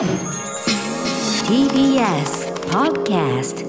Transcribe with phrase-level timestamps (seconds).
[0.00, 0.08] TBS
[2.70, 3.66] Podcast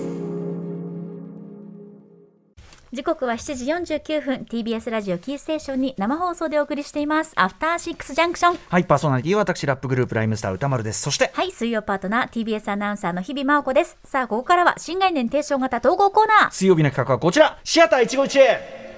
[2.94, 7.34] 時刻は7時49分 TBS ラジオキーステーションに生放送でお送りしています。
[7.36, 11.02] アフターシックスジャンクションはい、パーソナリティは私、ラップグループライムスター歌丸です。
[11.02, 13.98] そして、はい水曜パートナー TBS アナウンサーの日々真央子です。
[14.06, 16.52] さあここからは新概念提唱型統合コーナー。
[16.52, 18.91] 水曜日の企画はこちら、シアター一期一会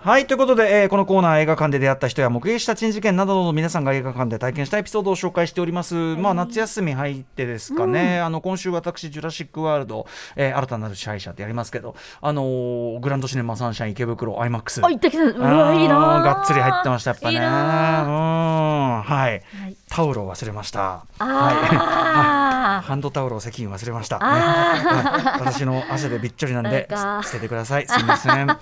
[0.00, 5.94] はい、ということで、えーこのコーナー映画館で出会った人や目撃した珍事件などの皆さんが映画館で体験したエピソードを紹介しております。
[5.94, 10.06] まあ、夏休み入ってですかね、あの、今週私、ジュラシックワールド、
[10.36, 14.86] えー新たなる支配者ってやりますけど、あのーグランドシネマサンシャイン池袋 IMAX。
[14.86, 15.24] あ行ってきた。
[15.24, 17.36] うわいいながっつり入ってました、やっぱね。
[17.38, 19.76] うん、はい、はい。
[19.90, 21.06] タオルを忘れました。
[21.18, 22.86] あー。
[22.86, 24.20] ハンドタオルを席に忘れました。
[24.20, 25.40] はい。
[25.40, 27.86] 私の汗でびっちょりなんで捨ててください。
[27.88, 28.58] すみません。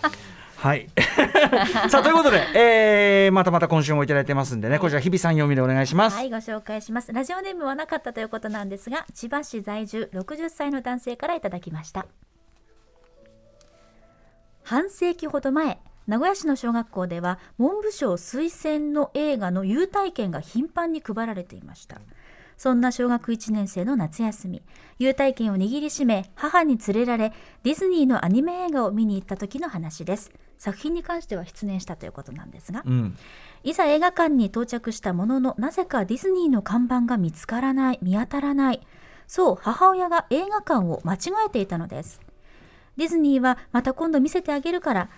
[0.57, 0.89] はい。
[1.91, 6.17] さあということで、えー、またまた今週もいただいてますんでね、こちら日々さん読みでお願いします。
[6.17, 7.13] はいご紹介します。
[7.13, 12.07] ラジオネームはなかったということなんですが千葉市在住60歳の男性からいただきました。
[14.65, 22.01] 半世紀ほど前名古屋市の小学校では文部省推薦の映画の優待券が頻繁に配られていました。
[22.57, 24.63] そんな小学1年生の夏休み
[24.99, 27.33] 優待券を握りしめ母に連れられ
[27.63, 33.17] ディズニーのアニメ映画を見に行った時の話です作品に関しては出演したということなんですがうん。
[33.63, 38.87] いざ映画館に到着したもののなぜかディズニーの看板が見つからない見当たらない
[39.27, 42.21] そう母親が映画館を間違えていたのです。
[42.97, 45.11] ディズニーはまた今度見せてあげるから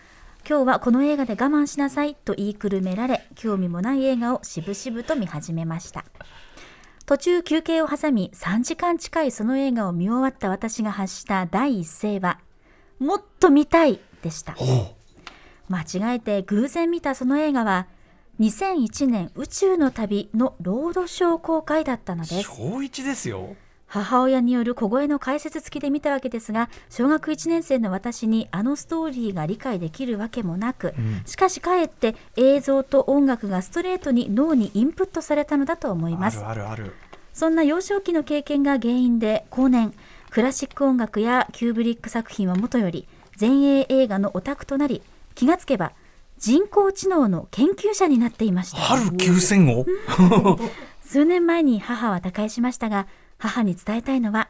[0.48, 6.04] 今日はこの映画で我慢しなさいと言いくるめられ興味もない映画をしぶしぶと見始めました。
[7.08, 12.38] 途中休憩を挟み3時間近いその映画を見終わった私が発した第一声は
[12.98, 14.54] もっと見たいでした
[15.68, 17.86] 間違えて偶然見たその映画は
[18.40, 23.56] 2001年宇宙の旅のロードショー公開だったのです小一ですよ。
[23.90, 36.94] 母親による小声の解説付きで見たわけですが小学1年生の私にあのストーリーが理解できるわけもなく、しかしかえって映像と音楽がストレートに脳にインプットされたのだと思いあまするあるある。
[37.32, 39.94] そんな幼少期の経験が原因で後年
[40.30, 43.08] クラシック音楽やキューブリック作品はもとより
[43.40, 45.00] 前衛映画のオタクとなり
[45.38, 45.92] 気がつけば
[46.36, 49.86] 人工知能の研究者になっていました春九千を？
[51.06, 53.06] 数年前に母は他界しましたが
[53.38, 54.48] 母に伝えたいのは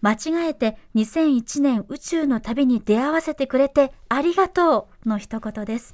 [0.00, 5.92] 間違えて2001年宇宙の旅に出会わせてくれてありがとうの一言です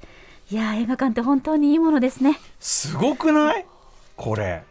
[0.51, 3.65] いやー映画館って本当にいいものですねすごくない？
[4.15, 4.63] これ。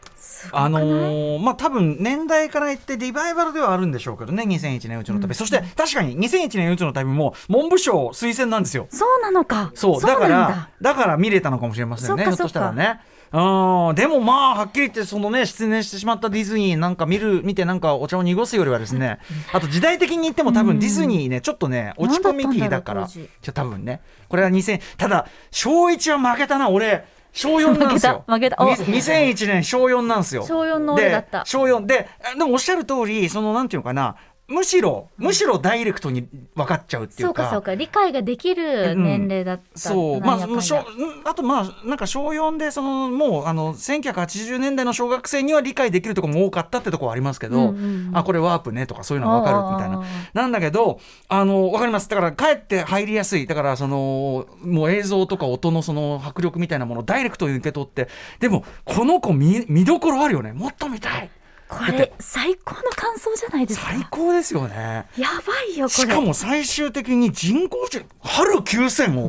[0.53, 8.87] あのーまあ多分年代から言ってリバイバルではあるんでしょうけどね2001年宇宙の旅、そして確かに2001年宇宙の旅も文部省推薦なんですよ。
[8.91, 9.73] そうなのか。
[9.75, 10.01] そう。
[10.01, 10.95] だからだ。
[10.95, 13.01] から見れたのかもしれませんねひょっとしたらね。
[13.33, 13.95] うん。
[13.97, 19.19] でもまあはっきり言ってそのね出演してしまったディズニーなんか見る見てなんかお茶を濁すよりはですね
[19.53, 23.09] あと時代的に言っても多分ディズニーねちょっとね落ち込み期だから。
[23.09, 24.01] じゃ多分ね。
[24.29, 28.25] これは2000ただ小1は負けたな俺小4なんですよ。
[28.27, 28.85] 負けた負けた。
[28.87, 28.91] お。
[28.93, 30.45] に2001年小4なんですよ。
[30.47, 31.41] 小4の俺だった。
[31.41, 50.05] で小4であでもおっしゃる通りそのなんていうのかなむしろむしろダイレクトに分かっちゃうっていかそううかそうか理解ができる年齢だった、そう、まあ、なんやかんやしょうんあとまあ、なんか小4で、その、もう、あの、1980年代の小学生には理解できるところも多かったってところはありますけど、うんうんうんあ、これワープねとかそういうのがわかるみたいな。
[50.35, 52.09] なんだけど、あの、わかります。
[52.11, 53.47] だから、かえって入りやすい。
[53.47, 58.09] だから、その、もう映像とか音のその迫力みたいなものをダイレクトに受け取って、
[58.41, 60.53] でも、この子見、見どころあるよね。
[60.53, 61.31] もっと見たい。
[61.69, 63.87] これ最高の感想じゃないですか。
[63.87, 65.07] 最高ですよね。
[65.17, 65.89] やばいよこれ。
[65.89, 69.29] しかも最終的に人工知能、春9000を。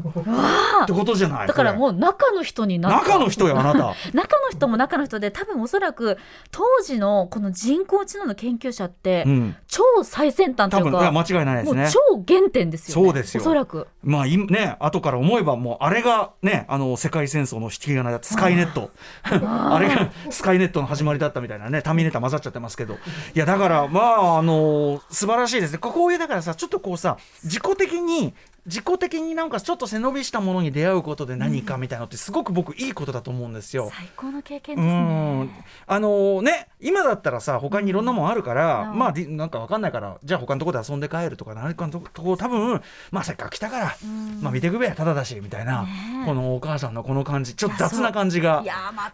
[0.83, 3.09] ってことじゃないだからもう中の人になった。
[3.09, 3.95] 中の人よ、あなた。
[4.13, 6.17] 中の人も中の人で多分おそらく
[6.51, 9.55] 当時のこの人工知能の研究者って、うん。
[9.67, 11.81] 超最先端というか多分いや間違いないですね。
[11.81, 13.05] もう超原点ですよね。
[13.05, 13.41] そうですよ。
[13.41, 13.87] おそらく。
[14.03, 18.91] まあいね後から思えばもうあれがねあの世界戦争の引き金だったスカイネット。
[19.23, 22.95] あれがスカイネットの始まりだったみたいなねターミネーター混ざっちゃってますけど。
[22.95, 22.97] い
[23.39, 25.77] やだからまああの素晴らしいですね。
[25.77, 28.33] ここういうだからさちょっとこうさ自己的に
[28.65, 33.91] 自己的になんかちょっと背伸びしたものに出会うことで何かみたいなのってすごく僕いいことだと思うんですよ。
[33.93, 35.39] 最高の経験うですん。
[35.47, 38.99] ねあのね今だったらさ他にいろんなもんあるから、うん。
[38.99, 42.81] まあでなんかわかんないからじゃあ他のとこで遊んで帰るとか何かのととこ多分
[43.11, 44.41] まあせっかく来たから、うん。
[44.41, 45.89] まあ見てくべただだしみたいな、ね
[46.23, 46.25] え。
[46.25, 48.63] このお母さんのこの感じちょっと雑な感じが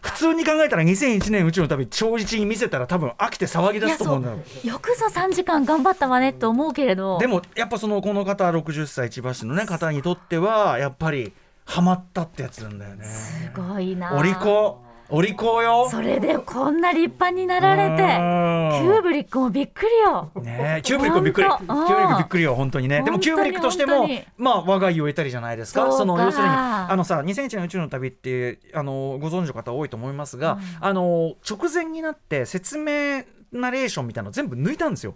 [0.00, 4.38] 普通に考えたら2001年宇宙の旅小一に見せたら多分飽きて騒ぎ出すと思うんだよ。
[4.64, 7.18] よくぞ3時間頑張ったわねと思うけれど。
[7.18, 11.32] でもやっぱそのこの方60歳千葉市のね方にとってはやっぱり
[11.64, 13.04] ハマったってやつなんだよね。
[13.04, 14.16] すごいな。
[14.16, 14.78] お利口。
[15.14, 15.88] お利口よ。
[15.90, 20.30] それでこんな立派になられてキューブリックもびっくりよ。
[20.42, 21.46] ねえキューブリックびっくり。
[21.46, 23.02] キューブリックびっくりよ本当にね。
[23.02, 25.80] でもキューブリックとしてもまあ我が意を得たりじゃないですか。
[25.82, 25.96] そうか。
[25.98, 35.14] その要するにあのさ2001年宇宙の旅ってあのご存知の方多いと思いますが、あの直前になって説明ナレーションみたいなの全部抜いたんですよ。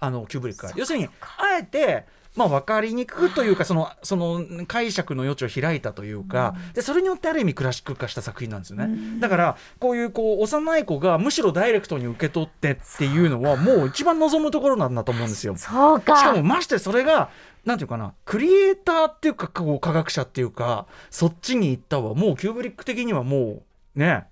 [0.00, 1.08] あのキューブリックが要するに
[1.38, 2.06] あえて
[2.36, 15.56] まあ、分かりにくくというかそのその解釈の余地を開いたというか、でそれによってある意味クラシック化した作品なんですよね、だからこういうこう幼い子がむしろダイレクトに受け取ってっていうのはもう一番望むところなんだと思うんですよ。
[15.58, 17.30] しかもましてそれが
[17.64, 22.14] なんていうかなクリエイターっていうかこう科学者っていうかそっちに行ったわ。
[22.14, 23.62] もうキューブリック的にはも
[23.96, 24.26] うね。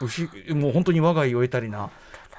[0.00, 1.90] 牛もう本当に我が家を得たりな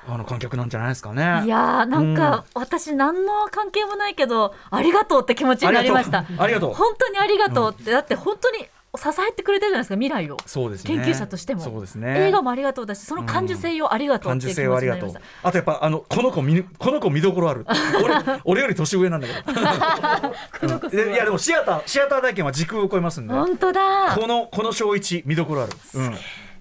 [0.08, 1.46] あの観客なんじゃないですかね。
[1.46, 6.26] いやーなんか、私何の関係もないけどありがとうって気持ちになりました。
[6.38, 6.74] ありがとう。
[6.74, 8.68] 本当にありがとうって、だって本当に
[8.98, 10.38] 支えてくれてるじゃないですか未来を。
[10.48, 10.96] そうですね。
[10.96, 11.62] 研究者としても。
[11.62, 12.28] そうですね。
[12.28, 15.14] 映画もありがとうだしその感受性をありがとうう気持性はありがとう。
[15.44, 17.66] あとやっぱあのこの子見この子見どころある。
[18.04, 20.72] 俺俺より年上なんだけど。
[21.04, 21.14] うん。
[21.14, 23.34] いやでもシアターシアター体験は時空を超えますんで。
[23.34, 24.16] 本当だ。
[24.16, 26.18] このこの小一見どころある、うん、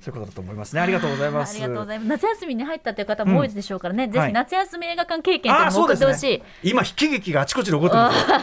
[0.09, 0.81] そういうことだと思いますね。
[0.81, 1.51] ありがとうございます。
[1.51, 2.09] ありがとうございます。
[2.09, 4.29] 夏休みに入ったという方も多いでしょうからね、ぜはい。
[4.29, 8.37] ひ夏休み映画館経験というのも送ってほしい、ね今悲劇があちこちで起こってますよ。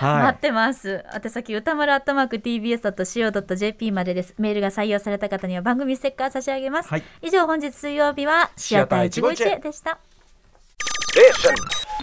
[0.00, 1.04] は待ってます。
[1.14, 4.34] 宛先歌丸アットマーク TBS.CO.JP までです。
[4.38, 7.02] メールが採用された方には番組ステッカー差し上げます、はい。
[7.22, 9.98] 以上本日水曜日はシアター一期一会でした。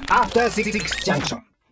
[0.09, 1.54] After Six Junction.